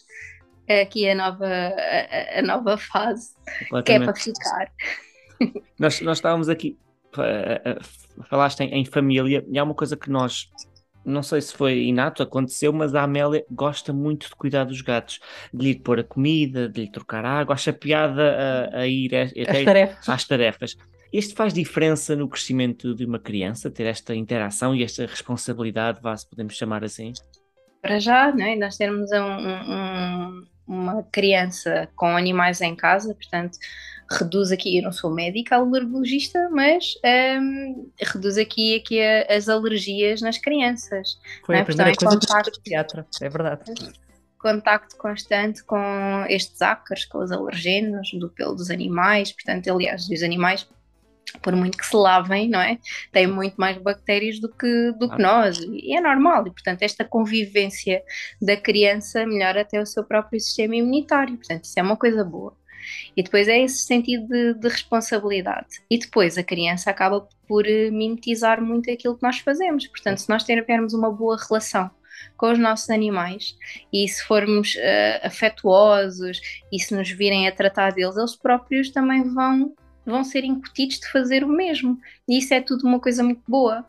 [0.69, 3.35] aqui a nova, a, a nova fase
[3.85, 4.73] que é para ficar.
[5.79, 6.79] Nós, nós estávamos aqui,
[8.29, 10.51] falaste em, em família, e há uma coisa que nós
[11.07, 15.21] não sei se foi inato, aconteceu, mas a Amélia gosta muito de cuidar dos gatos,
[15.55, 19.23] de lhe pôr a comida, de lhe trocar água, acha piada a, a ir a,
[19.23, 20.09] a, tarefas.
[20.09, 20.77] às tarefas.
[21.13, 26.17] Isto faz diferença no crescimento de uma criança, ter esta interação e esta responsabilidade, vá,
[26.17, 27.13] se podemos chamar assim?
[27.81, 33.57] Para já, né, nós termos um, um, uma criança com animais em casa, portanto,
[34.11, 36.95] reduz aqui, eu não sou médica alergologista, mas
[37.41, 41.19] um, reduz aqui, aqui a, as alergias nas crianças.
[41.45, 43.73] Foi a primeira coisa contacto, que pediatra, é verdade.
[44.39, 50.23] Contacto constante com estes ácaros, com os alergenos do pelo dos animais, portanto, aliás, dos
[50.23, 50.67] animais
[51.43, 52.79] por muito que se lavem, não é?
[53.13, 57.05] Tem muito mais bactérias do que, do que nós, e é normal, e portanto esta
[57.05, 58.03] convivência
[58.41, 62.57] da criança melhora até o seu próprio sistema imunitário, portanto isso é uma coisa boa.
[63.17, 65.81] E depois é esse sentido de, de responsabilidade.
[65.91, 69.87] E depois a criança acaba por eh, mimetizar muito aquilo que nós fazemos.
[69.87, 71.91] Portanto, se nós tivermos uma boa relação
[72.37, 73.57] com os nossos animais
[73.93, 76.41] e se formos uh, afetuosos
[76.73, 79.75] e se nos virem a tratar deles, eles próprios também vão
[80.07, 81.99] vão ser incutidos de fazer o mesmo.
[82.29, 83.85] E isso é tudo uma coisa muito boa.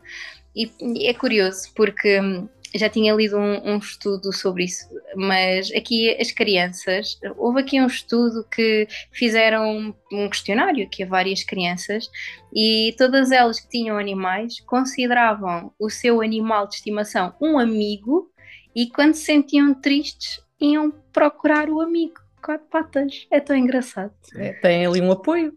[0.54, 5.70] E, e é curioso porque hum, já tinha lido um, um, estudo sobre isso, mas
[5.72, 12.10] aqui as crianças, houve aqui um estudo que fizeram um questionário aqui a várias crianças
[12.54, 18.30] e todas elas que tinham animais consideravam o seu animal de estimação um amigo
[18.74, 22.14] e quando se sentiam tristes iam procurar o amigo.
[22.42, 24.12] Quatro patas, é tão engraçado.
[24.36, 25.52] É, tem ali um apoio.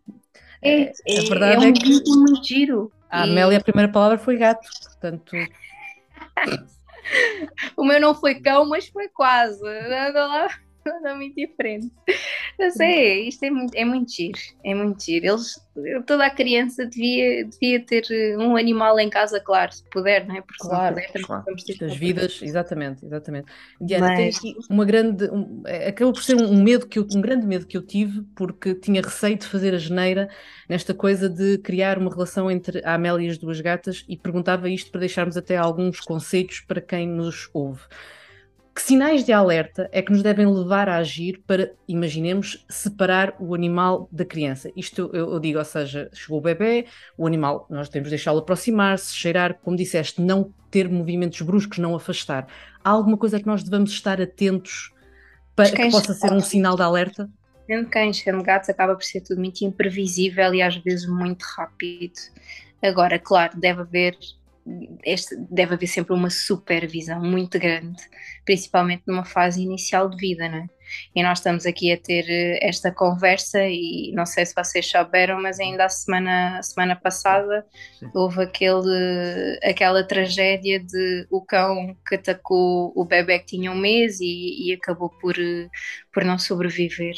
[0.62, 2.92] É, é, é, a verdade é, é que muito giro.
[3.10, 5.36] A Amélia, a primeira palavra foi gato, portanto.
[7.78, 9.66] o meu não foi cão, mas foi quase.
[9.68, 10.48] Anda lá
[10.86, 11.92] é muito diferente.
[12.62, 15.26] Eu sei, isto é muito, é muito giro, é muito giro.
[15.26, 15.60] Eles,
[16.06, 18.04] toda a criança devia, devia ter
[18.38, 20.42] um animal em casa, claro, se puder, não é?
[20.42, 21.44] Porque claro, se puder, claro.
[21.44, 23.52] vamos ter as vidas, exatamente, exatamente.
[23.82, 24.18] Diana, Mas...
[24.18, 27.48] tem aqui uma grande, um, é, acabou por ser um medo que eu, um grande
[27.48, 30.30] medo que eu tive, porque tinha receio de fazer a geneira
[30.70, 34.70] nesta coisa de criar uma relação entre a Amélia e as duas gatas e perguntava
[34.70, 37.82] isto para deixarmos até alguns conceitos para quem nos ouve.
[38.74, 43.54] Que sinais de alerta é que nos devem levar a agir para, imaginemos, separar o
[43.54, 44.72] animal da criança?
[44.78, 46.86] Isto eu, eu digo, ou seja, chegou o bebê,
[47.18, 51.94] o animal, nós temos de deixá-lo aproximar-se, cheirar, como disseste, não ter movimentos bruscos, não
[51.94, 52.48] afastar.
[52.82, 54.94] Há alguma coisa que nós devemos estar atentos
[55.54, 57.30] para que possa ser um sinal de alerta?
[57.68, 62.14] Sendo cães, sendo gatos, acaba por ser tudo muito imprevisível e às vezes muito rápido.
[62.82, 64.18] Agora, claro, deve haver
[65.04, 68.02] este, deve haver sempre uma supervisão muito grande,
[68.46, 70.70] principalmente numa fase inicial de vida, não é?
[71.16, 75.42] E nós estamos aqui a ter eh, esta conversa e não sei se vocês souberam,
[75.42, 77.66] mas ainda a semana, a semana passada
[78.00, 78.10] Sim.
[78.14, 84.20] houve aquele, aquela tragédia de o cão que atacou o bebê que tinha um mês
[84.20, 85.70] e, e acabou por, eh,
[86.14, 87.16] por não sobreviver.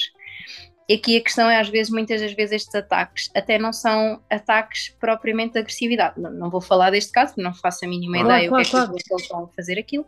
[0.88, 4.22] E aqui a questão é, às vezes, muitas das vezes, estes ataques até não são
[4.30, 6.20] ataques propriamente de agressividade.
[6.20, 8.94] Não, não vou falar deste caso, porque não faço a mínima claro, ideia claro, o
[8.94, 10.06] que é que eles vão fazer aquilo,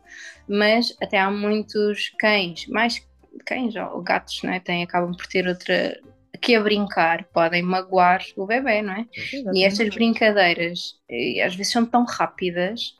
[0.48, 3.02] mas até há muitos cães, mais
[3.46, 4.60] cães ou gatos, não é?
[4.60, 5.98] Têm, acabam por ter outra.
[6.42, 9.06] que a brincar podem magoar o bebê, não é?
[9.54, 12.96] E estas brincadeiras, eh, às vezes, são tão rápidas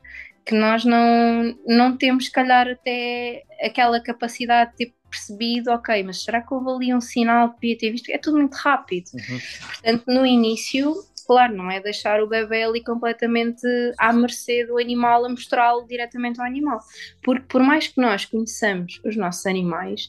[0.46, 6.40] que nós não, não temos, se calhar, até aquela capacidade tipo, percebido, ok, mas será
[6.40, 8.10] que houve ali um sinal que devia ter visto?
[8.10, 9.06] É tudo muito rápido.
[9.14, 9.38] Uhum.
[9.68, 10.94] Portanto, no início,
[11.26, 13.66] claro, não é deixar o bebê ali completamente
[13.98, 16.78] à mercê do animal a mostrá-lo diretamente ao animal.
[17.22, 20.08] Porque por mais que nós conheçamos os nossos animais,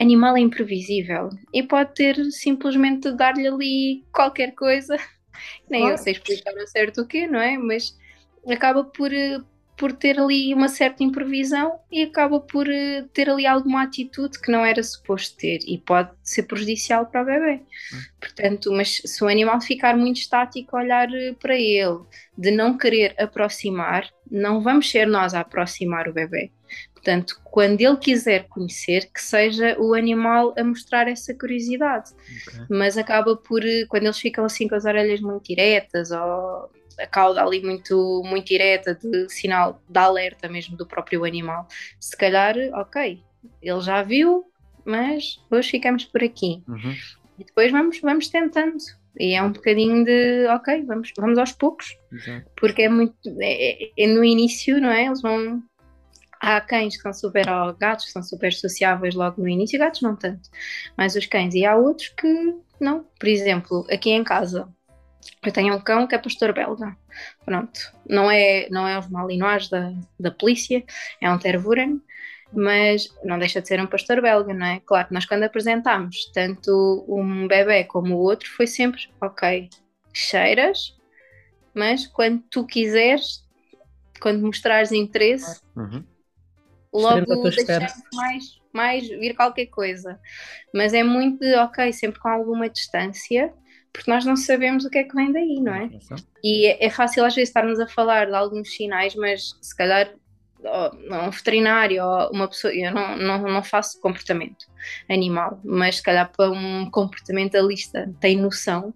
[0.00, 4.96] animal é imprevisível e pode ter simplesmente dar-lhe ali qualquer coisa,
[5.68, 5.94] nem claro.
[5.94, 7.58] eu sei explicar certo o quê, não é?
[7.58, 7.96] Mas
[8.48, 9.10] acaba por,
[9.76, 14.50] por ter ali uma certa imprevisão e acaba por uh, ter ali alguma atitude que
[14.50, 17.54] não era suposto ter e pode ser prejudicial para o bebê.
[17.54, 18.00] Hum.
[18.20, 22.00] Portanto, mas se o animal ficar muito estático a olhar uh, para ele,
[22.38, 26.50] de não querer aproximar, não vamos ser nós a aproximar o bebê.
[26.92, 32.12] Portanto, quando ele quiser conhecer, que seja o animal a mostrar essa curiosidade.
[32.48, 32.66] Okay.
[32.70, 37.06] Mas acaba por, uh, quando eles ficam assim com as orelhas muito diretas ou a
[37.06, 41.66] cauda ali muito, muito direta de sinal de alerta mesmo do próprio animal.
[42.00, 43.22] Se calhar, ok,
[43.62, 44.44] ele já viu,
[44.84, 46.62] mas hoje ficamos por aqui.
[46.68, 46.94] Uhum.
[47.38, 48.78] E depois vamos, vamos tentando.
[49.18, 51.96] E é um bocadinho de, ok, vamos, vamos aos poucos.
[52.56, 55.06] Porque é muito, é, é, no início, não é?
[55.06, 55.62] Eles vão
[56.40, 60.02] há cães que são super, ou gatos que são super sociáveis logo no início, gatos
[60.02, 60.50] não tanto,
[60.96, 63.04] mas os cães, e há outros que não.
[63.18, 64.68] Por exemplo, aqui em casa,
[65.44, 66.96] eu tenho um cão que é pastor belga.
[67.44, 70.84] Pronto, não é, não é os malinois da, da polícia,
[71.20, 72.00] é um tervuren,
[72.52, 74.80] mas não deixa de ser um pastor belga, não é?
[74.84, 79.68] Claro que nós quando apresentámos tanto um bebê como o outro foi sempre, ok,
[80.12, 80.96] cheiras,
[81.74, 83.44] mas quando tu quiseres,
[84.20, 86.04] quando mostrares interesse, uhum.
[86.92, 90.20] logo deixamos mais, mais vir qualquer coisa.
[90.72, 93.52] Mas é muito ok, sempre com alguma distância,
[93.94, 95.88] porque nós não sabemos o que é que vem daí, não é?
[96.42, 100.12] E é, é fácil às vezes estarmos a falar de alguns sinais, mas se calhar
[101.10, 104.66] um veterinário ou uma pessoa, eu não, não, não faço comportamento
[105.08, 108.92] animal, mas se calhar para um comportamentalista tem noção,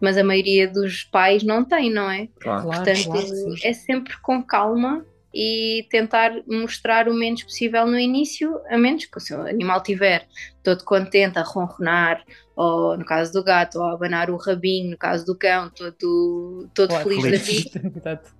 [0.00, 2.28] mas a maioria dos pais não tem, não é?
[2.40, 8.60] Claro, Portanto, claro, é sempre com calma e tentar mostrar o menos possível no início,
[8.68, 10.26] a menos que o seu animal estiver
[10.62, 12.24] todo contente a ronronar,
[12.56, 16.68] ou no caso do gato, ou a abanar o rabinho, no caso do cão, todo,
[16.74, 18.22] todo feliz da vida.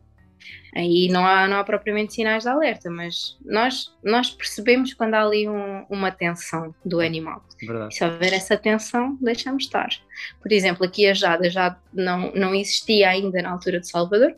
[0.74, 5.22] Aí não há, não há propriamente sinais de alerta, mas nós, nós percebemos quando há
[5.22, 7.42] ali um, uma tensão do animal.
[7.60, 7.94] Verdade.
[7.96, 9.88] Se houver essa tensão, deixamos estar.
[10.40, 14.36] Por exemplo, aqui a Jada já não, não existia ainda na altura de Salvador,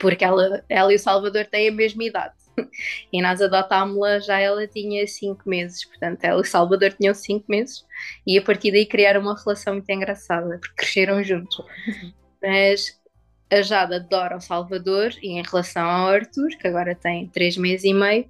[0.00, 2.34] porque ela, ela e o Salvador têm a mesma idade.
[3.12, 7.44] E nós adotámos-la já ela tinha 5 meses, portanto ela e o Salvador tinham 5
[7.48, 7.84] meses
[8.26, 11.58] e a partir daí criaram uma relação muito engraçada, porque cresceram juntos.
[11.58, 12.12] Uhum.
[12.42, 13.00] Mas
[13.50, 17.84] a Jade adora o Salvador e em relação ao Arthur, que agora tem 3 meses
[17.84, 18.28] e meio,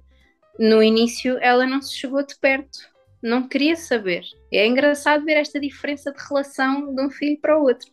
[0.57, 2.79] no início ela não se chegou de perto,
[3.21, 4.23] não queria saber.
[4.51, 7.89] É engraçado ver esta diferença de relação de um filho para o outro.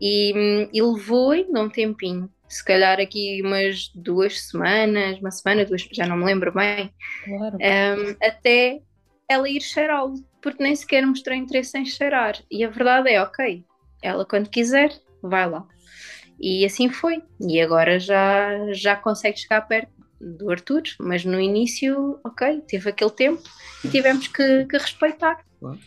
[0.00, 5.86] E, e levou ainda um tempinho se calhar aqui umas duas semanas, uma semana, duas,
[5.92, 6.92] já não me lembro bem,
[7.24, 7.56] claro.
[7.56, 8.80] um, até
[9.28, 12.40] ela ir cheirá-lo, porque nem sequer mostrou interesse em cheirar.
[12.50, 13.64] E a verdade é, ok,
[14.02, 15.66] ela quando quiser, vai lá.
[16.40, 17.22] E assim foi.
[17.40, 23.10] E agora já, já consegue chegar perto do Arthur, mas no início, ok, teve aquele
[23.10, 23.42] tempo
[23.84, 25.44] e tivemos que, que respeitar.
[25.60, 25.78] Claro.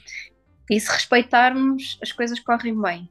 [0.69, 3.10] E se respeitarmos, as coisas correm bem.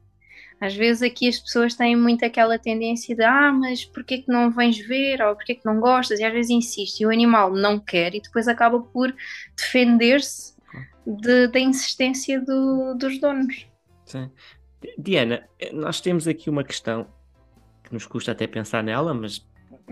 [0.61, 4.51] Às vezes aqui as pessoas têm muito aquela tendência de ah, mas porquê que não
[4.51, 6.21] vens ver ou porquê que não gostas?
[6.21, 9.15] E às vezes insiste e o animal não quer e depois acaba por
[9.57, 10.55] defender-se
[11.07, 13.67] de, da insistência do, dos donos.
[14.05, 14.31] Sim.
[14.99, 17.07] Diana, nós temos aqui uma questão
[17.83, 19.47] que nos custa até pensar nela, mas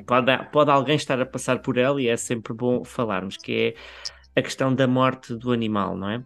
[0.07, 3.75] pode, pode alguém estar a passar por ela e é sempre bom falarmos, que
[4.35, 6.25] é a questão da morte do animal, não é?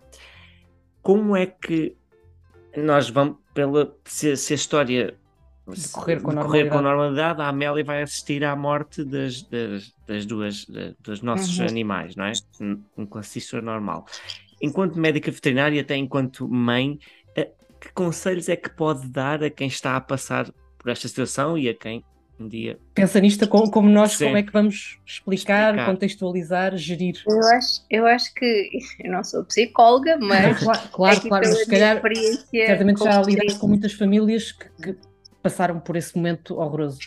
[1.00, 1.96] Como é que
[2.76, 5.14] nós vamos, pela, se, se a história
[5.66, 10.66] decorrer com, decorrer com normalidade, a Amélia vai assistir à morte das, das, das duas,
[11.00, 11.66] dos nossos uhum.
[11.66, 12.32] animais, não é?
[12.96, 14.06] Um classista normal.
[14.60, 16.98] Enquanto médica veterinária, até enquanto mãe,
[17.34, 21.56] eh, que conselhos é que pode dar a quem está a passar por esta situação
[21.56, 22.04] e a quem
[22.38, 22.79] um dia.
[22.95, 24.27] Pensa nisto como, como nós, Sim.
[24.27, 27.23] como é que vamos explicar, explicar, contextualizar, gerir?
[27.27, 30.59] Eu acho, eu acho que eu não sou psicóloga, mas.
[30.59, 32.03] claro, claro, é claro mas se calhar
[32.51, 34.97] certamente já lidar com muitas famílias que, que,
[35.42, 37.01] passaram por esse momento horroroso.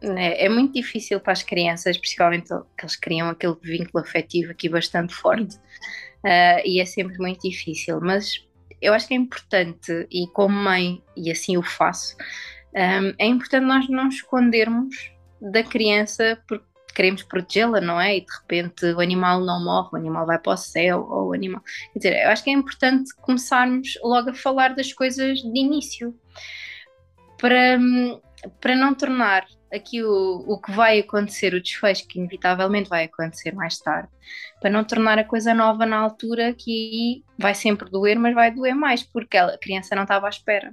[0.00, 4.68] É, é, muito difícil para as crianças, principalmente que eles criam aquele vínculo afetivo aqui
[4.68, 8.44] bastante forte, uh, e é sempre muito difícil, mas
[8.82, 12.16] eu acho que é importante, e como mãe, e assim o faço,
[12.74, 18.16] um, é importante nós não escondermos da criança porque queremos protegê-la, não é?
[18.16, 21.32] E de repente o animal não morre, o animal vai para o céu, ou o
[21.32, 21.60] animal.
[21.92, 26.14] Quer dizer, eu acho que é importante começarmos logo a falar das coisas de início
[27.38, 27.78] para,
[28.60, 33.52] para não tornar aqui o, o que vai acontecer, o desfecho que inevitavelmente vai acontecer
[33.52, 34.08] mais tarde,
[34.60, 38.74] para não tornar a coisa nova na altura que vai sempre doer, mas vai doer
[38.74, 40.72] mais, porque a criança não estava à espera.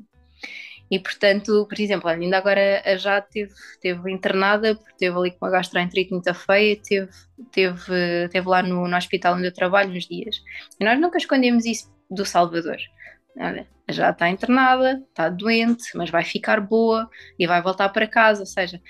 [0.91, 5.45] E portanto, por exemplo, ainda agora a Jade teve, teve internada porque teve ali com
[5.45, 7.09] uma gastroenterite muito feia, teve,
[7.49, 10.43] teve, teve lá no, no hospital onde eu trabalho uns dias.
[10.77, 12.75] E nós nunca escondemos isso do Salvador.
[13.37, 18.41] Olha, já está internada, está doente, mas vai ficar boa e vai voltar para casa.
[18.41, 18.81] Ou seja,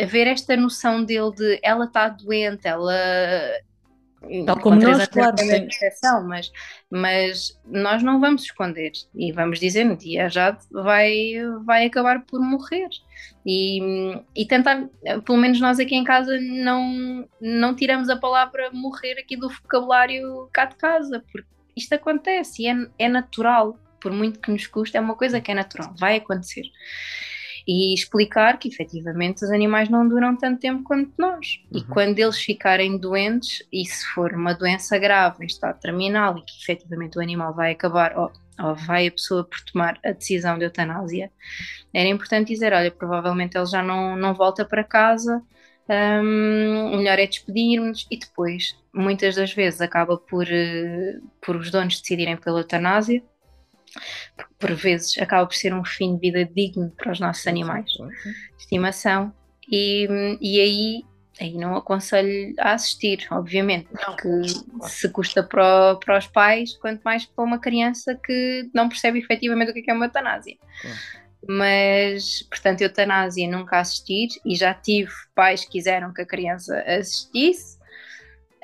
[0.00, 2.94] haver esta noção dele de ela está doente, ela
[4.44, 6.52] Tal como nós, claro, percepção, mas,
[6.90, 8.92] mas nós não vamos esconder.
[9.14, 12.88] E vamos dizer no dia já vai, vai acabar por morrer.
[13.46, 13.80] E,
[14.34, 14.88] e tentar,
[15.24, 20.48] pelo menos nós aqui em casa não, não tiramos a palavra morrer aqui do vocabulário
[20.52, 24.96] cá de casa, porque isto acontece e é, é natural, por muito que nos custe,
[24.96, 26.64] é uma coisa que é natural, vai acontecer.
[27.68, 31.60] E explicar que efetivamente os animais não duram tanto tempo quanto nós.
[31.70, 31.78] Uhum.
[31.78, 36.40] E quando eles ficarem doentes, e se for uma doença grave, em estado terminal, e
[36.40, 40.56] que efetivamente o animal vai acabar, ou, ou vai a pessoa por tomar a decisão
[40.56, 41.30] de eutanásia,
[41.92, 45.42] era importante dizer: olha, provavelmente ele já não, não volta para casa.
[45.90, 52.00] Um, melhor é despedirmos e depois, muitas das vezes, acaba por, uh, por os donos
[52.00, 53.22] decidirem pela eutanásia,
[54.36, 57.90] porque por vezes acaba por ser um fim de vida digno para os nossos animais.
[57.92, 59.32] de estimação,
[59.70, 60.08] e,
[60.40, 61.04] e aí,
[61.40, 64.28] aí não aconselho a assistir, obviamente, porque
[64.88, 69.70] se custa para, para os pais, quanto mais para uma criança que não percebe efetivamente
[69.70, 70.56] o que é, é uma eutanásia.
[71.46, 77.77] Mas, portanto, eutanásia nunca assistir e já tive pais que quiseram que a criança assistisse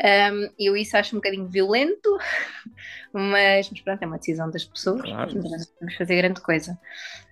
[0.02, 2.18] um, eu isso acho um bocadinho violento,
[3.12, 5.34] mas, mas pronto, é uma decisão das pessoas, claro.
[5.34, 6.78] não podemos fazer grande coisa.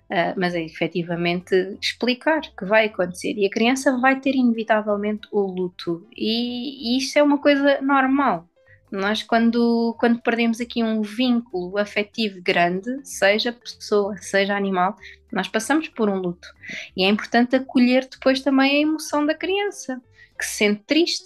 [0.09, 5.41] Uh, mas é efetivamente explicar que vai acontecer e a criança vai ter inevitavelmente o
[5.41, 8.47] luto, e, e isso é uma coisa normal.
[8.93, 14.95] Nós, quando, quando perdemos aqui um vínculo afetivo grande, seja pessoa, seja animal,
[15.31, 16.47] nós passamos por um luto.
[16.95, 19.99] E é importante acolher depois também a emoção da criança,
[20.37, 21.25] que se sente triste,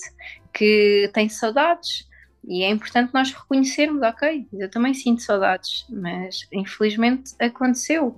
[0.58, 2.08] que tem saudades
[2.48, 8.18] e é importante nós reconhecermos, ok, eu também sinto saudades, mas infelizmente aconteceu.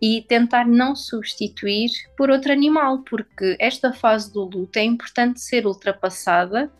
[0.00, 5.66] E tentar não substituir por outro animal, porque esta fase do luto é importante ser
[5.66, 6.72] ultrapassada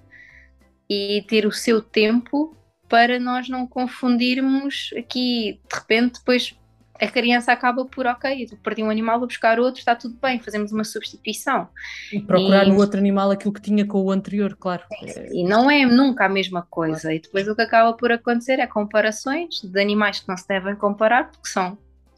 [0.89, 2.57] e ter o seu tempo
[2.89, 6.57] para nós não confundirmos aqui, de repente, depois
[7.01, 10.39] a criança acaba por, ok, eu perdi um animal, vou buscar outro, está tudo bem,
[10.39, 11.69] fazemos uma substituição.
[12.13, 14.85] E procurar e, no outro animal aquilo que tinha com o anterior, claro.
[15.33, 17.03] E não é nunca a mesma coisa.
[17.03, 17.17] Claro.
[17.17, 20.77] E depois o que acaba por acontecer é comparações de animais que não se devem
[20.77, 21.77] comparar, porque são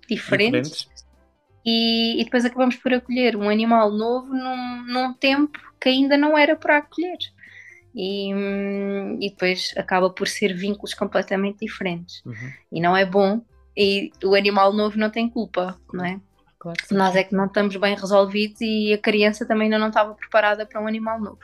[0.08, 0.70] diferentes.
[0.70, 1.06] diferentes.
[1.64, 6.36] E, e, depois acabamos por acolher um animal novo num, num tempo que ainda não
[6.36, 7.18] era para acolher.
[7.94, 12.22] E, hum, e depois acaba por ser vínculos completamente diferentes.
[12.26, 12.52] Uhum.
[12.70, 13.40] E não é bom
[13.76, 16.20] e o animal novo não tem culpa, não é?
[16.58, 20.14] Claro Nós é que não estamos bem resolvidos e a criança também ainda não estava
[20.14, 21.40] preparada para um animal novo.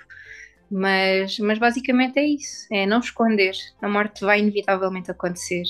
[0.70, 3.54] Mas, mas basicamente é isso: é não esconder.
[3.82, 5.64] A morte vai inevitavelmente acontecer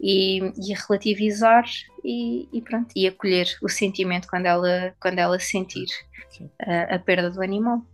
[0.00, 1.64] e, e relativizar
[2.02, 5.88] e, e, pronto, e acolher o sentimento quando ela, quando ela sentir
[6.58, 7.84] a, a perda do animal.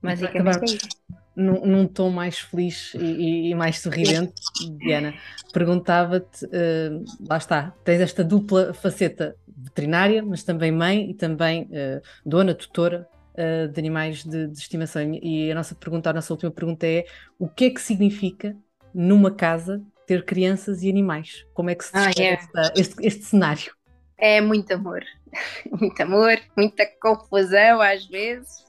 [0.00, 4.34] Basicamente é isso num, num tom mais feliz e, e mais sorridente,
[4.78, 5.14] Diana,
[5.52, 12.02] perguntava-te, uh, lá está, tens esta dupla faceta veterinária, mas também mãe e também uh,
[12.24, 15.02] dona, tutora uh, de animais de, de, estimação.
[15.22, 17.04] E a nossa pergunta, a nossa última pergunta é:
[17.38, 18.56] o que é que significa
[18.94, 21.46] numa casa ter crianças e animais?
[21.54, 22.38] Como é que se ah, é.
[22.76, 23.72] este, este cenário?
[24.16, 25.02] É muito amor,
[25.80, 28.64] muito amor, muita confusão às vezes,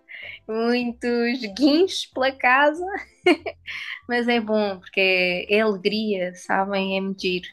[0.47, 2.85] muitos guinchos pela casa,
[4.07, 6.97] mas é bom porque é, alegria, sabem?
[6.97, 7.43] É medir.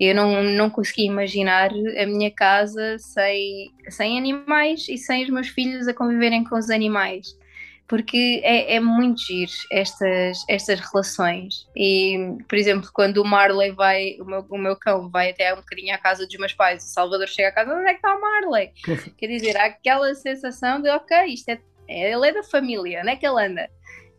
[0.00, 5.48] Eu não, não consegui imaginar a minha casa sem, sem animais e sem os meus
[5.48, 7.38] filhos a conviverem com os animais.
[7.86, 11.68] Porque é, é muito giro estas, estas relações.
[11.76, 15.58] E, por exemplo, quando o Marley vai, o meu, o meu cão vai até um
[15.58, 18.16] bocadinho à casa dos meus pais, o Salvador chega a casa, onde é que está
[18.16, 18.72] o Marley?
[19.18, 23.16] Quer dizer, há aquela sensação de, ok, isto é ele é da família, onde é
[23.16, 23.68] que ele anda?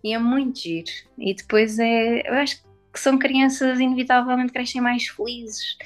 [0.03, 0.91] E é muito giro.
[1.17, 2.27] E depois é.
[2.27, 2.61] Eu acho
[2.91, 5.77] que são crianças inevitavelmente crescem mais felizes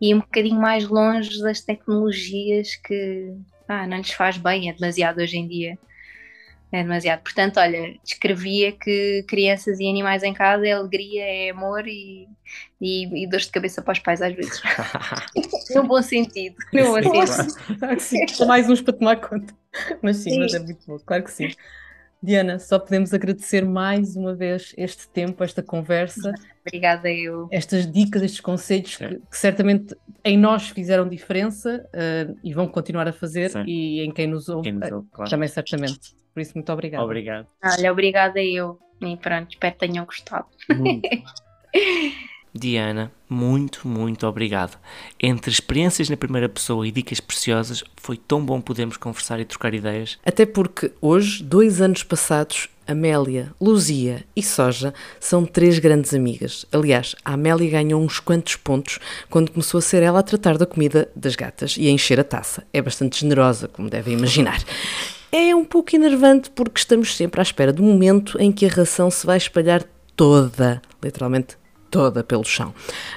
[0.00, 3.34] e um bocadinho mais longe das tecnologias que
[3.68, 5.78] ah, não lhes faz bem, é demasiado hoje em dia.
[6.72, 7.22] É demasiado.
[7.22, 12.28] Portanto, olha, descrevia que crianças e animais em casa é alegria, é amor e,
[12.80, 14.60] e, e dores de cabeça para os pais às vezes.
[15.74, 16.56] no bom sentido.
[16.72, 17.78] No bom sentido.
[17.78, 18.46] Claro sim.
[18.46, 19.54] mais uns para tomar conta.
[20.02, 21.50] Mas sim, sim, mas é muito bom, claro que sim.
[22.26, 26.34] Diana, só podemos agradecer mais uma vez este tempo, esta conversa.
[26.66, 27.46] Obrigada, eu.
[27.52, 33.06] Estas dicas, estes conselhos que, que, certamente em nós fizeram diferença uh, e vão continuar
[33.06, 33.62] a fazer Sim.
[33.64, 35.30] e em quem nos ouve, quem nos ouve claro.
[35.30, 36.16] também certamente.
[36.34, 37.04] Por isso, muito obrigada.
[37.04, 37.46] Obrigado.
[37.64, 38.76] Olha, obrigada eu.
[39.00, 40.46] E pronto, espero que tenham gostado.
[42.56, 44.78] Diana, muito, muito obrigado.
[45.20, 49.74] Entre experiências na primeira pessoa e dicas preciosas, foi tão bom podermos conversar e trocar
[49.74, 50.18] ideias.
[50.24, 56.64] Até porque hoje, dois anos passados, Amélia, Luzia e Soja são três grandes amigas.
[56.70, 60.66] Aliás, a Amélia ganhou uns quantos pontos quando começou a ser ela a tratar da
[60.66, 62.62] comida das gatas e a encher a taça.
[62.72, 64.62] É bastante generosa, como devem imaginar.
[65.32, 69.10] É um pouco enervante porque estamos sempre à espera do momento em que a ração
[69.10, 69.82] se vai espalhar
[70.14, 71.56] toda, literalmente
[71.96, 72.74] toda pelo chão.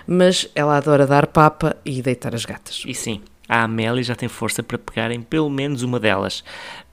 [0.08, 2.82] Mas ela adora dar papa e deitar as gatas.
[2.88, 6.46] E sim, A Amélia já tem força para pegar em pelo menos uma delas.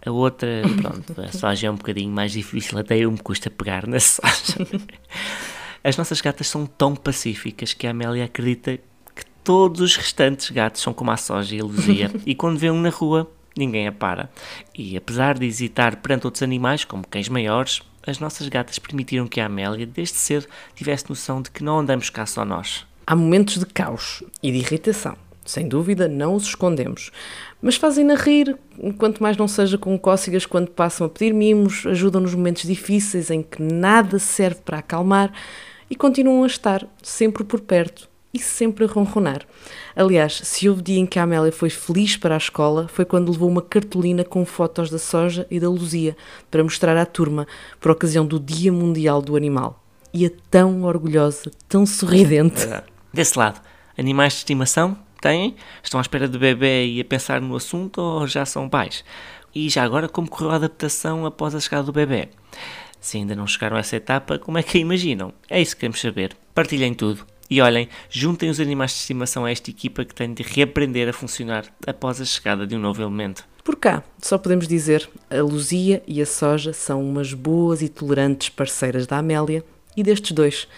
[0.05, 0.49] A outra,
[0.83, 4.67] pronto, a soja é um bocadinho mais difícil, até eu me custa pegar na soja.
[5.85, 8.77] As nossas gatas são tão pacíficas que a Amélia acredita
[9.15, 12.69] que todos os restantes gatos são como a soja e a Luzia, e quando vê
[12.69, 14.31] um na rua, ninguém a para.
[14.75, 19.41] E apesar de hesitar perante outros animais, como cães maiores, as nossas gatas permitiram que
[19.41, 22.87] a Amélia, desde cedo, tivesse noção de que não andamos cá só nós.
[23.07, 25.17] Há momentos de caos e de irritação.
[25.45, 27.13] Sem dúvida, não os escondemos.
[27.63, 28.59] Mas fazem-na rir,
[28.99, 33.31] quanto mais não seja com cócegas quando passam a pedir mimos, ajudam nos momentos difíceis
[33.31, 35.33] em que nada serve para acalmar
[35.89, 39.47] e continuam a estar sempre por perto e sempre a ronronar.
[39.95, 43.33] Aliás, se houve dia em que a Amélia foi feliz para a escola, foi quando
[43.33, 46.17] levou uma cartolina com fotos da soja e da Luzia
[46.51, 47.47] para mostrar à turma
[47.81, 49.83] por ocasião do Dia Mundial do Animal.
[50.13, 52.67] E é tão orgulhosa, tão sorridente.
[52.67, 52.83] É.
[53.13, 53.61] Desse lado,
[53.97, 55.57] animais de estimação têm?
[55.83, 59.05] Estão à espera do bebê e a pensar no assunto ou já são pais?
[59.55, 62.29] E já agora, como correu a adaptação após a chegada do bebê?
[63.01, 65.33] Se ainda não chegaram a essa etapa, como é que a imaginam?
[65.49, 66.37] É isso que queremos saber.
[66.55, 67.25] Partilhem tudo.
[67.49, 71.13] E olhem, juntem os animais de estimação a esta equipa que tem de reaprender a
[71.13, 73.45] funcionar após a chegada de um novo elemento.
[73.63, 78.49] Por cá, só podemos dizer, a Luzia e a Soja são umas boas e tolerantes
[78.49, 79.65] parceiras da Amélia
[79.97, 80.69] e destes dois,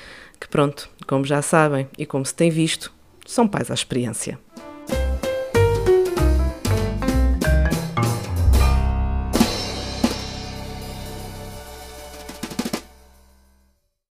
[0.40, 2.92] que pronto, como já sabem e como se tem visto,
[3.26, 4.38] são pais à experiência.